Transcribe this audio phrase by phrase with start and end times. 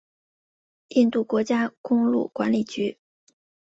[0.87, 2.97] 印度国家公路管理局。